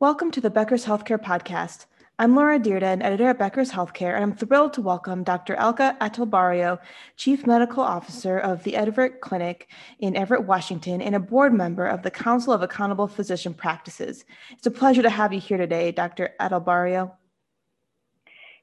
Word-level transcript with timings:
Welcome 0.00 0.30
to 0.30 0.40
the 0.40 0.48
Becker's 0.48 0.84
Healthcare 0.84 1.20
Podcast. 1.20 1.86
I'm 2.20 2.36
Laura 2.36 2.54
an 2.54 3.02
editor 3.02 3.30
at 3.30 3.38
Becker's 3.40 3.72
Healthcare, 3.72 4.14
and 4.14 4.22
I'm 4.22 4.32
thrilled 4.32 4.72
to 4.74 4.80
welcome 4.80 5.24
Dr. 5.24 5.56
Alka 5.56 5.96
Atal-Barrio, 6.00 6.78
Chief 7.16 7.44
Medical 7.48 7.82
Officer 7.82 8.38
of 8.38 8.62
the 8.62 8.76
Everett 8.76 9.20
Clinic 9.20 9.66
in 9.98 10.14
Everett, 10.14 10.44
Washington, 10.44 11.02
and 11.02 11.16
a 11.16 11.18
board 11.18 11.52
member 11.52 11.84
of 11.84 12.04
the 12.04 12.12
Council 12.12 12.52
of 12.52 12.62
Accountable 12.62 13.08
Physician 13.08 13.52
Practices. 13.52 14.24
It's 14.52 14.68
a 14.68 14.70
pleasure 14.70 15.02
to 15.02 15.10
have 15.10 15.32
you 15.32 15.40
here 15.40 15.58
today, 15.58 15.90
Dr. 15.90 16.32
Atal-Barrio. 16.38 17.12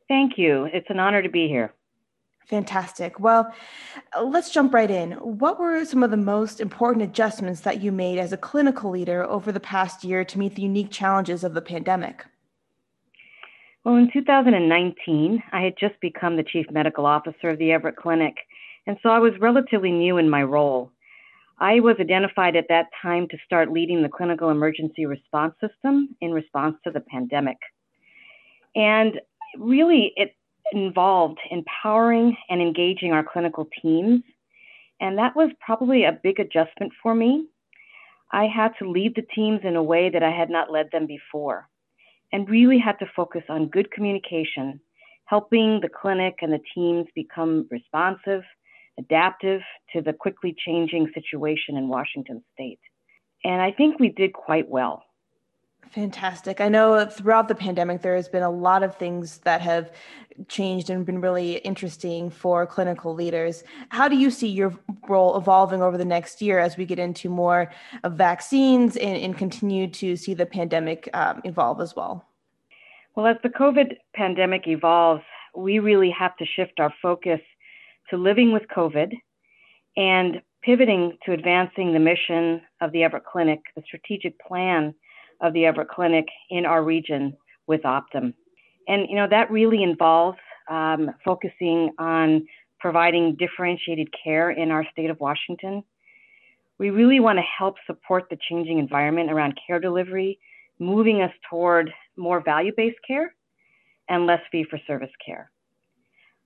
Thank 0.07 0.37
you. 0.37 0.69
It's 0.71 0.89
an 0.89 1.01
honor 1.01 1.21
to 1.21 1.29
be 1.29 1.49
here. 1.49 1.73
Fantastic. 2.45 3.19
Well, 3.19 3.51
let's 4.23 4.51
jump 4.51 4.73
right 4.73 4.91
in. 4.91 5.13
What 5.13 5.59
were 5.59 5.83
some 5.83 6.03
of 6.03 6.11
the 6.11 6.17
most 6.17 6.61
important 6.61 7.03
adjustments 7.03 7.61
that 7.61 7.81
you 7.81 7.91
made 7.91 8.19
as 8.19 8.31
a 8.31 8.37
clinical 8.37 8.91
leader 8.91 9.23
over 9.23 9.51
the 9.51 9.59
past 9.59 10.03
year 10.03 10.23
to 10.25 10.37
meet 10.37 10.55
the 10.55 10.61
unique 10.61 10.91
challenges 10.91 11.43
of 11.43 11.55
the 11.55 11.61
pandemic? 11.61 12.23
Well, 13.83 13.95
in 13.95 14.11
2019, 14.11 15.43
I 15.51 15.61
had 15.61 15.73
just 15.79 15.99
become 16.01 16.37
the 16.37 16.43
chief 16.43 16.67
medical 16.71 17.05
officer 17.05 17.49
of 17.49 17.57
the 17.57 17.71
Everett 17.71 17.95
Clinic, 17.95 18.35
and 18.85 18.97
so 19.01 19.09
I 19.09 19.19
was 19.19 19.33
relatively 19.39 19.91
new 19.91 20.17
in 20.17 20.29
my 20.29 20.43
role. 20.43 20.91
I 21.59 21.79
was 21.79 21.95
identified 21.99 22.55
at 22.55 22.67
that 22.69 22.87
time 23.01 23.27
to 23.29 23.37
start 23.45 23.71
leading 23.71 24.03
the 24.03 24.09
clinical 24.09 24.49
emergency 24.49 25.05
response 25.05 25.55
system 25.61 26.15
in 26.21 26.31
response 26.31 26.77
to 26.83 26.91
the 26.91 26.99
pandemic. 26.99 27.57
And 28.75 29.19
really, 29.57 30.13
it 30.15 30.34
involved 30.71 31.39
empowering 31.51 32.35
and 32.49 32.61
engaging 32.61 33.11
our 33.11 33.23
clinical 33.23 33.67
teams. 33.81 34.21
And 34.99 35.17
that 35.17 35.35
was 35.35 35.51
probably 35.59 36.05
a 36.05 36.19
big 36.23 36.39
adjustment 36.39 36.93
for 37.01 37.13
me. 37.13 37.47
I 38.31 38.47
had 38.47 38.71
to 38.79 38.89
lead 38.89 39.15
the 39.15 39.27
teams 39.33 39.61
in 39.63 39.75
a 39.75 39.83
way 39.83 40.09
that 40.09 40.23
I 40.23 40.31
had 40.31 40.49
not 40.49 40.71
led 40.71 40.89
them 40.91 41.05
before 41.05 41.69
and 42.31 42.49
really 42.49 42.79
had 42.79 42.99
to 42.99 43.05
focus 43.15 43.43
on 43.49 43.69
good 43.69 43.91
communication, 43.91 44.79
helping 45.25 45.79
the 45.79 45.89
clinic 45.89 46.35
and 46.41 46.51
the 46.51 46.61
teams 46.73 47.07
become 47.15 47.67
responsive, 47.69 48.43
adaptive 48.97 49.61
to 49.93 50.01
the 50.01 50.13
quickly 50.13 50.55
changing 50.65 51.11
situation 51.13 51.77
in 51.77 51.87
Washington 51.87 52.43
state. 52.53 52.79
And 53.43 53.61
I 53.61 53.71
think 53.71 53.99
we 53.99 54.09
did 54.09 54.33
quite 54.33 54.67
well. 54.67 55.03
Fantastic. 55.91 56.59
I 56.59 56.67
know 56.67 57.05
throughout 57.05 57.47
the 57.47 57.55
pandemic, 57.55 58.01
there 58.01 58.15
has 58.15 58.27
been 58.27 58.43
a 58.43 58.49
lot 58.49 58.83
of 58.83 58.95
things 58.97 59.37
that 59.39 59.61
have 59.61 59.91
changed 60.49 60.89
and 60.89 61.05
been 61.05 61.21
really 61.21 61.57
interesting 61.59 62.29
for 62.29 62.65
clinical 62.65 63.13
leaders. 63.13 63.63
How 63.89 64.07
do 64.09 64.17
you 64.17 64.29
see 64.29 64.49
your 64.49 64.73
role 65.07 65.37
evolving 65.37 65.81
over 65.81 65.97
the 65.97 66.05
next 66.05 66.41
year 66.41 66.59
as 66.59 66.75
we 66.75 66.85
get 66.85 66.99
into 66.99 67.29
more 67.29 67.71
of 68.03 68.13
vaccines 68.13 68.97
and, 68.97 69.15
and 69.17 69.37
continue 69.37 69.87
to 69.87 70.17
see 70.17 70.33
the 70.33 70.45
pandemic 70.45 71.09
um, 71.13 71.41
evolve 71.45 71.79
as 71.79 71.95
well? 71.95 72.25
Well, 73.15 73.27
as 73.27 73.37
the 73.43 73.49
COVID 73.49 73.95
pandemic 74.13 74.67
evolves, 74.67 75.23
we 75.55 75.79
really 75.79 76.11
have 76.11 76.35
to 76.37 76.45
shift 76.45 76.81
our 76.81 76.93
focus 77.01 77.39
to 78.09 78.17
living 78.17 78.51
with 78.51 78.63
COVID 78.75 79.13
and 79.95 80.41
pivoting 80.61 81.17
to 81.25 81.31
advancing 81.31 81.93
the 81.93 81.99
mission 81.99 82.61
of 82.81 82.91
the 82.91 83.03
Everett 83.03 83.23
Clinic, 83.25 83.61
the 83.75 83.83
strategic 83.85 84.37
plan 84.39 84.93
of 85.41 85.53
the 85.53 85.65
Everett 85.65 85.89
Clinic 85.89 86.25
in 86.49 86.65
our 86.65 86.83
region 86.83 87.35
with 87.67 87.81
Optum. 87.81 88.33
And, 88.87 89.09
you 89.09 89.15
know, 89.15 89.27
that 89.29 89.51
really 89.51 89.83
involves 89.83 90.37
um, 90.69 91.11
focusing 91.23 91.91
on 91.97 92.45
providing 92.79 93.35
differentiated 93.35 94.09
care 94.23 94.51
in 94.51 94.71
our 94.71 94.85
state 94.91 95.09
of 95.09 95.19
Washington. 95.19 95.83
We 96.77 96.89
really 96.89 97.19
want 97.19 97.39
to 97.39 97.43
help 97.43 97.75
support 97.87 98.25
the 98.29 98.37
changing 98.49 98.79
environment 98.79 99.31
around 99.31 99.57
care 99.65 99.79
delivery, 99.79 100.39
moving 100.77 101.21
us 101.21 101.31
toward 101.49 101.91
more 102.17 102.43
value 102.43 102.73
based 102.75 102.99
care 103.07 103.33
and 104.09 104.25
less 104.25 104.41
fee 104.51 104.65
for 104.69 104.79
service 104.85 105.11
care. 105.25 105.49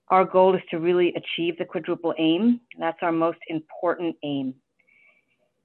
Our 0.09 0.25
goal 0.25 0.55
is 0.55 0.61
to 0.71 0.79
really 0.79 1.13
achieve 1.15 1.57
the 1.57 1.65
quadruple 1.65 2.13
aim. 2.17 2.61
That's 2.79 2.97
our 3.01 3.11
most 3.11 3.39
important 3.47 4.15
aim. 4.23 4.55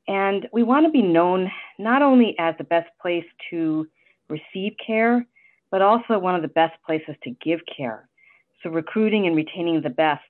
And 0.07 0.49
we 0.53 0.63
want 0.63 0.87
to 0.87 0.93
be 0.93 1.03
known 1.03 1.51
not 1.79 2.03
only 2.03 2.37
as 2.39 2.55
the 2.59 2.65
best 2.65 2.89
place 3.01 3.25
to 3.51 3.87
receive 4.29 4.73
care, 4.85 5.27
but 5.71 5.83
also 5.83 6.19
one 6.19 6.35
of 6.35 6.43
the 6.43 6.49
best 6.49 6.75
places 6.85 7.17
to 7.25 7.31
give 7.43 7.61
care. 7.77 8.09
So 8.63 8.71
recruiting 8.71 9.27
and 9.27 9.35
retaining 9.37 9.81
the 9.83 9.91
best 9.91 10.23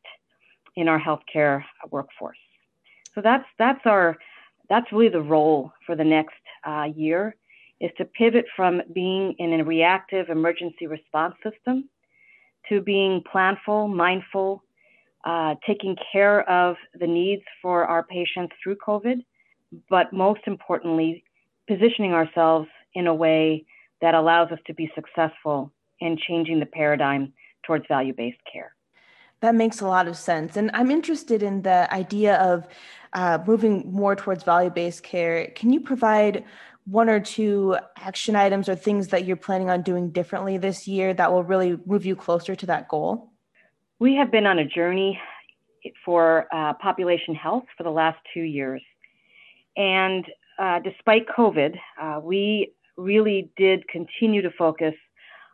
in 0.76 0.88
our 0.88 1.00
healthcare 1.00 1.62
workforce. 1.90 2.38
So 3.14 3.20
that's 3.20 3.44
that's 3.58 3.80
our 3.84 4.16
that's 4.68 4.90
really 4.92 5.08
the 5.08 5.22
role 5.22 5.72
for 5.86 5.94
the 5.94 6.04
next 6.04 6.34
uh, 6.66 6.88
year 6.94 7.36
is 7.80 7.90
to 7.98 8.04
pivot 8.04 8.46
from 8.56 8.80
being 8.92 9.34
in 9.38 9.60
a 9.60 9.64
reactive 9.64 10.28
emergency 10.30 10.86
response 10.86 11.34
system 11.42 11.88
to 12.68 12.80
being 12.80 13.22
planful, 13.22 13.92
mindful, 13.92 14.62
uh, 15.24 15.54
taking 15.66 15.96
care 16.12 16.48
of 16.48 16.76
the 16.98 17.06
needs 17.06 17.42
for 17.60 17.84
our 17.84 18.02
patients 18.02 18.54
through 18.62 18.76
COVID, 18.76 19.22
but 19.88 20.12
most 20.12 20.40
importantly, 20.46 21.24
positioning 21.68 22.12
ourselves 22.12 22.68
in 22.94 23.06
a 23.06 23.14
way 23.14 23.64
that 24.00 24.14
allows 24.14 24.50
us 24.50 24.58
to 24.66 24.74
be 24.74 24.90
successful 24.94 25.72
in 26.00 26.18
changing 26.28 26.60
the 26.60 26.66
paradigm 26.66 27.32
towards 27.66 27.86
value 27.88 28.12
based 28.12 28.40
care. 28.50 28.74
That 29.40 29.54
makes 29.54 29.80
a 29.80 29.86
lot 29.86 30.08
of 30.08 30.16
sense. 30.16 30.56
And 30.56 30.70
I'm 30.74 30.90
interested 30.90 31.42
in 31.42 31.62
the 31.62 31.92
idea 31.92 32.36
of 32.36 32.66
uh, 33.12 33.38
moving 33.46 33.90
more 33.92 34.16
towards 34.16 34.42
value 34.42 34.70
based 34.70 35.02
care. 35.02 35.48
Can 35.54 35.72
you 35.72 35.80
provide 35.80 36.44
one 36.86 37.08
or 37.08 37.20
two 37.20 37.76
action 37.96 38.36
items 38.36 38.68
or 38.68 38.74
things 38.74 39.08
that 39.08 39.24
you're 39.24 39.36
planning 39.36 39.70
on 39.70 39.82
doing 39.82 40.10
differently 40.10 40.58
this 40.58 40.86
year 40.86 41.14
that 41.14 41.32
will 41.32 41.42
really 41.42 41.78
move 41.86 42.04
you 42.04 42.14
closer 42.14 42.54
to 42.54 42.66
that 42.66 42.88
goal? 42.88 43.32
We 43.98 44.16
have 44.16 44.30
been 44.30 44.46
on 44.46 44.58
a 44.58 44.66
journey 44.66 45.18
for 46.04 46.46
uh, 46.52 46.74
population 46.74 47.34
health 47.34 47.64
for 47.76 47.84
the 47.84 47.90
last 47.90 48.18
two 48.32 48.42
years. 48.42 48.82
And 49.76 50.24
uh, 50.58 50.80
despite 50.80 51.26
COVID, 51.36 51.76
uh, 52.00 52.20
we 52.22 52.72
really 52.96 53.50
did 53.56 53.86
continue 53.88 54.42
to 54.42 54.50
focus 54.50 54.94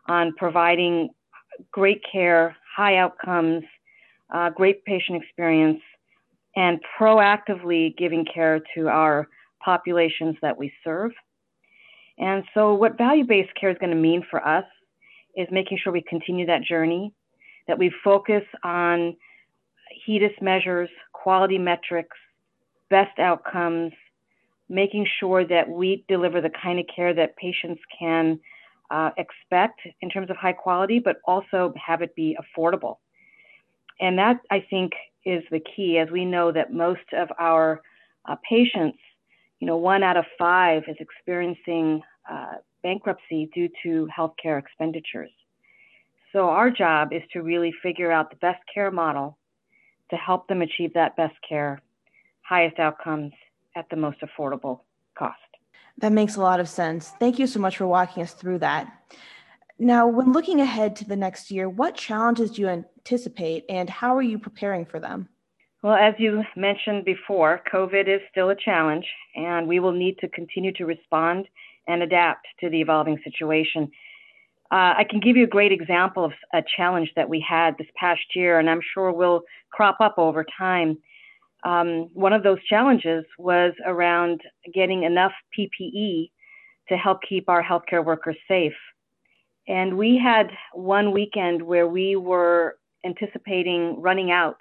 on 0.09 0.35
providing 0.37 1.11
great 1.71 2.03
care, 2.11 2.57
high 2.77 2.97
outcomes, 2.97 3.65
uh, 4.35 4.51
great 4.51 4.85
patient 4.85 5.23
experience, 5.23 5.81
and 6.57 6.81
proactively 6.99 7.97
giving 7.97 8.25
care 8.25 8.61
to 8.75 8.89
our 8.89 9.29
populations 9.65 10.37
that 10.43 10.57
we 10.57 10.73
serve. 10.85 11.13
And 12.19 12.45
so, 12.55 12.75
what 12.75 12.99
value 12.99 13.25
based 13.25 13.55
care 13.59 13.71
is 13.71 13.79
going 13.79 13.91
to 13.91 13.97
mean 13.97 14.25
for 14.31 14.47
us 14.47 14.65
is 15.37 15.49
making 15.51 15.79
sure 15.83 15.93
we 15.93 16.03
continue 16.03 16.47
that 16.47 16.63
journey, 16.63 17.13
that 17.67 17.79
we 17.79 17.93
focus 18.03 18.43
on 18.63 19.17
HEDIS 20.07 20.41
measures, 20.43 20.91
quality 21.13 21.59
metrics, 21.59 22.17
best 22.91 23.19
outcomes, 23.19 23.93
making 24.71 25.05
sure 25.19 25.45
that 25.45 25.69
we 25.69 26.05
deliver 26.09 26.41
the 26.41 26.51
kind 26.63 26.79
of 26.79 26.87
care 26.95 27.13
that 27.13 27.37
patients 27.37 27.83
can 27.99 28.39
uh, 28.91 29.11
expect 29.19 29.81
in 30.01 30.09
terms 30.09 30.31
of 30.31 30.37
high 30.37 30.53
quality, 30.53 31.01
but 31.01 31.17
also 31.25 31.75
have 31.85 32.03
it 32.03 32.15
be 32.15 32.39
affordable. 32.41 32.99
And 34.01 34.17
that, 34.19 34.41
I 34.51 34.65
think, 34.71 34.93
is 35.25 35.43
the 35.51 35.61
key, 35.61 35.99
as 35.99 36.09
we 36.11 36.25
know 36.25 36.53
that 36.53 36.73
most 36.73 37.13
of 37.13 37.29
our 37.39 37.83
uh, 38.27 38.37
patients, 38.49 38.99
you 39.59 39.67
know, 39.67 39.77
one 39.77 40.03
out 40.05 40.17
of 40.17 40.25
five 40.39 40.85
is 40.87 40.97
experiencing 41.01 42.01
uh, 42.31 42.55
bankruptcy 42.83 43.51
due 43.53 43.69
to 43.83 44.09
healthcare 44.17 44.59
expenditures. 44.59 45.33
So, 46.33 46.49
our 46.49 46.71
job 46.71 47.13
is 47.13 47.23
to 47.33 47.43
really 47.43 47.75
figure 47.83 48.13
out 48.13 48.31
the 48.31 48.37
best 48.37 48.63
care 48.73 48.91
model 48.93 49.37
to 50.11 50.17
help 50.17 50.47
them 50.47 50.63
achieve 50.63 50.95
that 50.95 51.17
best 51.17 51.35
care, 51.47 51.81
highest 52.43 52.79
outcomes, 52.79 53.33
at 53.77 53.89
the 53.91 53.97
most 53.97 54.19
affordable 54.21 54.81
cost. 55.17 55.39
That 55.99 56.13
makes 56.13 56.37
a 56.37 56.41
lot 56.41 56.61
of 56.61 56.69
sense. 56.69 57.11
Thank 57.21 57.39
you 57.39 57.47
so 57.47 57.61
much 57.61 57.77
for 57.77 57.87
walking 57.87 58.23
us 58.23 58.33
through 58.33 58.59
that. 58.61 58.91
Now, 59.79 60.07
when 60.07 60.33
looking 60.33 60.61
ahead 60.61 60.97
to 60.97 61.07
the 61.07 61.17
next 61.17 61.51
year, 61.51 61.69
what 61.69 61.95
challenges 61.95 62.53
do 62.53 62.63
you 62.63 62.69
anticipate 62.69 63.65
and 63.69 63.89
how 63.89 64.17
are 64.17 64.23
you 64.23 64.39
preparing 64.39 64.85
for 64.85 65.01
them? 65.01 65.29
Well, 65.83 65.95
as 65.95 66.15
you 66.19 66.43
mentioned 66.57 67.07
before, 67.07 67.63
COVID 67.73 68.07
is 68.07 68.21
still 68.31 68.51
a 68.51 68.55
challenge, 68.55 69.07
and 69.35 69.67
we 69.67 69.81
will 69.81 69.93
need 69.93 70.19
to 70.19 70.29
continue 70.29 70.73
to 70.75 70.85
respond 70.85 71.49
and 71.89 72.03
adapt 72.03 72.47
to 72.61 72.69
the 72.69 72.81
evolving 72.83 73.19
situation. 73.25 73.91
Uh, 74.71 74.95
I 74.99 75.07
can 75.09 75.21
give 75.21 75.37
you 75.37 75.45
a 75.45 75.49
great 75.49 75.73
example 75.73 76.27
of 76.27 76.33
a 76.53 76.63
challenge 76.77 77.11
that 77.17 77.31
we 77.31 77.41
had 77.47 77.79
this 77.79 77.89
past 77.97 78.21
year, 78.35 78.59
and 78.59 78.69
I'm 78.69 78.83
sure 78.93 79.11
will 79.11 79.41
crop 79.73 79.97
up 80.01 80.17
over 80.19 80.45
time 80.59 80.99
um, 81.65 82.09
one 82.15 82.33
of 82.33 82.43
those 82.43 82.63
challenges 82.69 83.25
was 83.39 83.73
around 83.87 84.41
getting 84.73 85.03
enough 85.03 85.33
PPE 85.59 86.31
to 86.89 86.97
help 86.97 87.19
keep 87.29 87.49
our 87.49 87.63
healthcare 87.63 88.05
workers 88.05 88.37
safe. 88.49 88.75
And 89.69 89.97
we 89.97 90.19
had 90.19 90.51
one 90.73 91.13
weekend 91.13 91.63
where 91.63 91.87
we 91.87 92.17
were 92.17 92.77
anticipating 93.05 94.01
running 94.01 94.31
out 94.31 94.57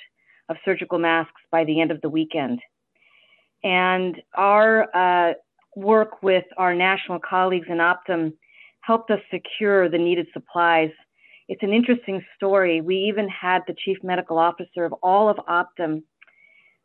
of 0.50 0.58
surgical 0.66 1.00
masks 1.00 1.42
by 1.52 1.64
the 1.64 1.82
end 1.82 1.92
of 1.92 2.02
the 2.02 2.10
weekend. 2.10 2.60
And 3.64 4.22
our 4.36 4.88
uh, 4.96 5.34
work 5.76 6.22
with 6.22 6.46
our 6.58 6.74
national 6.74 7.20
colleagues 7.20 7.68
in 7.70 7.78
Optum 7.78 8.34
helped 8.82 9.12
us 9.12 9.20
secure 9.32 9.90
the 9.90 9.98
needed 9.98 10.28
supplies. 10.34 10.92
It's 11.48 11.64
an 11.64 11.74
interesting 11.74 12.24
story. 12.36 12.82
We 12.82 12.98
even 12.98 13.28
had 13.28 13.62
the 13.68 13.76
chief 13.84 13.98
medical 14.04 14.38
officer 14.38 14.86
of 14.86 14.94
all 15.02 15.30
of 15.30 15.38
Optum 15.48 16.04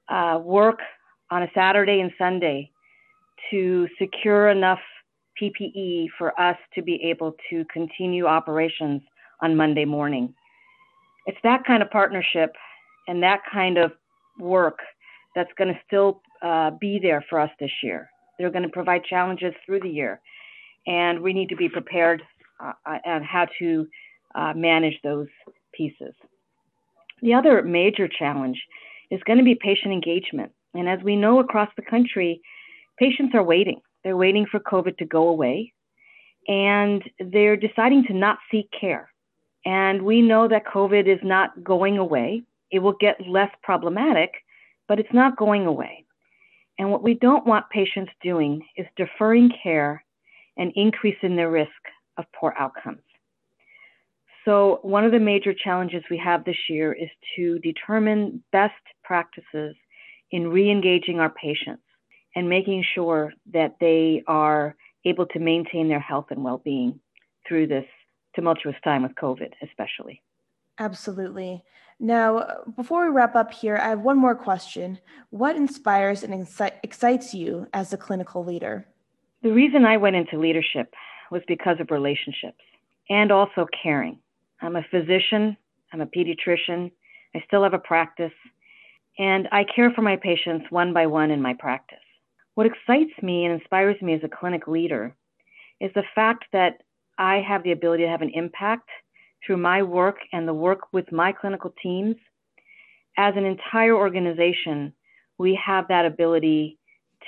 uh, 0.08 0.38
work 0.42 0.80
on 1.30 1.42
a 1.42 1.50
Saturday 1.54 2.00
and 2.00 2.12
Sunday 2.18 2.70
to 3.50 3.88
secure 3.98 4.48
enough 4.48 4.80
PPE 5.40 6.08
for 6.16 6.38
us 6.40 6.56
to 6.74 6.82
be 6.82 7.02
able 7.02 7.34
to 7.50 7.64
continue 7.72 8.26
operations 8.26 9.02
on 9.42 9.56
Monday 9.56 9.84
morning. 9.84 10.34
It's 11.26 11.38
that 11.42 11.64
kind 11.64 11.82
of 11.82 11.90
partnership 11.90 12.54
and 13.08 13.22
that 13.22 13.40
kind 13.50 13.78
of 13.78 13.92
work 14.38 14.78
that's 15.34 15.50
going 15.58 15.72
to 15.72 15.80
still 15.86 16.20
uh, 16.42 16.70
be 16.80 16.98
there 17.02 17.24
for 17.28 17.40
us 17.40 17.50
this 17.58 17.70
year. 17.82 18.08
They're 18.38 18.50
going 18.50 18.64
to 18.64 18.68
provide 18.68 19.04
challenges 19.04 19.54
through 19.64 19.80
the 19.80 19.88
year, 19.88 20.20
and 20.86 21.20
we 21.20 21.32
need 21.32 21.48
to 21.48 21.56
be 21.56 21.68
prepared 21.68 22.22
uh, 22.60 22.72
uh, 22.86 22.98
on 23.06 23.22
how 23.22 23.46
to 23.58 23.86
uh, 24.34 24.52
manage 24.54 24.98
those 25.02 25.28
pieces. 25.72 26.14
The 27.22 27.34
other 27.34 27.62
major 27.62 28.08
challenge 28.08 28.60
is 29.10 29.20
going 29.24 29.38
to 29.38 29.44
be 29.44 29.54
patient 29.54 29.92
engagement. 29.92 30.52
And 30.74 30.88
as 30.88 31.00
we 31.02 31.16
know 31.16 31.40
across 31.40 31.68
the 31.76 31.82
country, 31.82 32.40
patients 32.98 33.34
are 33.34 33.42
waiting. 33.42 33.80
They're 34.02 34.16
waiting 34.16 34.46
for 34.50 34.60
COVID 34.60 34.98
to 34.98 35.06
go 35.06 35.28
away, 35.28 35.72
and 36.46 37.02
they're 37.18 37.56
deciding 37.56 38.04
to 38.04 38.12
not 38.12 38.38
seek 38.50 38.68
care. 38.78 39.10
And 39.64 40.02
we 40.02 40.20
know 40.20 40.46
that 40.48 40.66
COVID 40.66 41.08
is 41.08 41.20
not 41.22 41.64
going 41.64 41.96
away. 41.96 42.42
It 42.70 42.80
will 42.80 42.96
get 43.00 43.16
less 43.26 43.50
problematic, 43.62 44.32
but 44.88 44.98
it's 44.98 45.12
not 45.12 45.38
going 45.38 45.64
away. 45.64 46.04
And 46.78 46.90
what 46.90 47.02
we 47.02 47.14
don't 47.14 47.46
want 47.46 47.70
patients 47.70 48.12
doing 48.22 48.60
is 48.76 48.86
deferring 48.96 49.50
care 49.62 50.04
and 50.56 50.72
increasing 50.74 51.36
their 51.36 51.50
risk 51.50 51.70
of 52.18 52.24
poor 52.38 52.54
outcomes. 52.58 53.00
So, 54.44 54.80
one 54.82 55.04
of 55.04 55.12
the 55.12 55.20
major 55.20 55.54
challenges 55.54 56.02
we 56.10 56.18
have 56.18 56.44
this 56.44 56.68
year 56.68 56.92
is 56.92 57.08
to 57.36 57.58
determine 57.60 58.44
best 58.52 58.74
practices 59.04 59.76
in 60.30 60.48
re 60.48 60.70
engaging 60.70 61.20
our 61.20 61.30
patients 61.30 61.82
and 62.34 62.48
making 62.48 62.84
sure 62.94 63.32
that 63.52 63.76
they 63.80 64.22
are 64.26 64.74
able 65.04 65.26
to 65.26 65.38
maintain 65.38 65.88
their 65.88 66.00
health 66.00 66.26
and 66.30 66.42
well 66.42 66.60
being 66.64 66.98
through 67.46 67.66
this 67.66 67.86
tumultuous 68.34 68.76
time 68.82 69.02
with 69.02 69.14
COVID, 69.14 69.52
especially. 69.62 70.22
Absolutely. 70.78 71.62
Now, 72.00 72.64
before 72.76 73.04
we 73.06 73.14
wrap 73.14 73.36
up 73.36 73.52
here, 73.52 73.76
I 73.76 73.90
have 73.90 74.00
one 74.00 74.18
more 74.18 74.34
question. 74.34 74.98
What 75.30 75.54
inspires 75.54 76.24
and 76.24 76.46
excites 76.82 77.32
you 77.32 77.68
as 77.72 77.92
a 77.92 77.96
clinical 77.96 78.44
leader? 78.44 78.86
The 79.42 79.52
reason 79.52 79.84
I 79.84 79.98
went 79.98 80.16
into 80.16 80.38
leadership 80.38 80.92
was 81.30 81.42
because 81.46 81.76
of 81.78 81.90
relationships 81.90 82.60
and 83.08 83.30
also 83.30 83.66
caring. 83.82 84.18
I'm 84.60 84.76
a 84.76 84.84
physician, 84.90 85.56
I'm 85.92 86.00
a 86.00 86.06
pediatrician, 86.06 86.90
I 87.34 87.42
still 87.46 87.62
have 87.62 87.74
a 87.74 87.78
practice, 87.78 88.32
and 89.19 89.49
I 89.52 89.64
care 89.64 89.90
for 89.93 90.02
my 90.02 90.16
patients 90.16 90.66
one 90.70 90.93
by 90.93 91.06
one 91.06 91.31
in 91.31 91.40
my 91.40 91.55
practice. 91.55 91.99
What 92.55 92.66
excites 92.66 93.12
me 93.22 93.44
and 93.44 93.61
inspires 93.61 94.00
me 94.02 94.14
as 94.14 94.20
a 94.25 94.28
clinic 94.28 94.66
leader 94.66 95.14
is 95.81 95.90
the 95.94 96.05
fact 96.14 96.44
that 96.52 96.82
I 97.19 97.37
have 97.46 97.62
the 97.62 97.72
ability 97.72 98.05
to 98.05 98.08
have 98.08 98.22
an 98.22 98.31
impact 98.34 98.88
through 99.44 99.58
my 99.58 99.82
work 99.82 100.16
and 100.32 100.49
the 100.49 100.55
work 100.55 100.93
with 100.93 101.11
my 101.12 101.32
clinical 101.32 101.72
teams. 101.82 102.16
As 103.16 103.34
an 103.37 103.44
entire 103.44 103.94
organization, 103.94 104.93
we 105.38 105.58
have 105.64 105.88
that 105.88 106.06
ability 106.06 106.78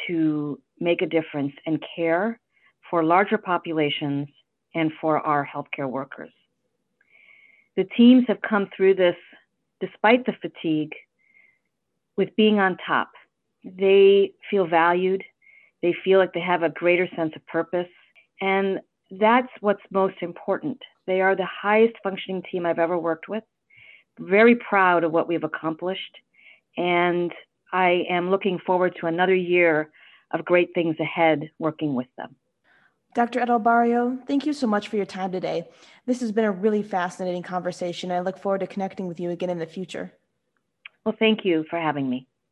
to 0.06 0.60
make 0.80 1.02
a 1.02 1.06
difference 1.06 1.52
and 1.66 1.82
care 1.94 2.40
for 2.90 3.04
larger 3.04 3.38
populations 3.38 4.28
and 4.74 4.92
for 5.00 5.18
our 5.20 5.46
healthcare 5.46 5.88
workers. 5.88 6.30
The 7.76 7.84
teams 7.96 8.24
have 8.28 8.40
come 8.42 8.68
through 8.76 8.94
this 8.94 9.16
despite 9.80 10.24
the 10.24 10.34
fatigue 10.40 10.94
with 12.16 12.34
being 12.36 12.58
on 12.58 12.76
top. 12.86 13.10
They 13.64 14.32
feel 14.50 14.66
valued, 14.66 15.22
they 15.82 15.94
feel 16.04 16.18
like 16.18 16.32
they 16.32 16.40
have 16.40 16.62
a 16.62 16.70
greater 16.70 17.08
sense 17.16 17.32
of 17.36 17.46
purpose, 17.46 17.88
and 18.40 18.80
that's 19.10 19.48
what's 19.60 19.82
most 19.90 20.16
important. 20.20 20.78
They 21.06 21.20
are 21.20 21.36
the 21.36 21.46
highest 21.46 21.94
functioning 22.02 22.42
team 22.50 22.66
I've 22.66 22.78
ever 22.78 22.98
worked 22.98 23.28
with. 23.28 23.44
Very 24.18 24.56
proud 24.56 25.04
of 25.04 25.12
what 25.12 25.28
we've 25.28 25.44
accomplished, 25.44 26.16
and 26.76 27.32
I 27.72 28.04
am 28.08 28.30
looking 28.30 28.58
forward 28.58 28.96
to 29.00 29.06
another 29.06 29.34
year 29.34 29.90
of 30.32 30.44
great 30.44 30.70
things 30.74 30.96
ahead 30.98 31.50
working 31.58 31.94
with 31.94 32.08
them. 32.16 32.36
Dr. 33.14 33.40
Atal-Barrio, 33.40 34.18
thank 34.26 34.44
you 34.44 34.52
so 34.52 34.66
much 34.66 34.88
for 34.88 34.96
your 34.96 35.06
time 35.06 35.32
today. 35.32 35.68
This 36.04 36.20
has 36.20 36.32
been 36.32 36.44
a 36.44 36.52
really 36.52 36.82
fascinating 36.82 37.42
conversation. 37.42 38.12
I 38.12 38.20
look 38.20 38.38
forward 38.38 38.60
to 38.60 38.66
connecting 38.66 39.06
with 39.06 39.18
you 39.18 39.30
again 39.30 39.48
in 39.48 39.58
the 39.58 39.66
future. 39.66 40.12
Well, 41.06 41.16
thank 41.18 41.46
you 41.46 41.64
for 41.70 41.80
having 41.80 42.10
me. 42.10 42.28